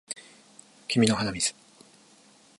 [0.87, 1.53] 君の鼻水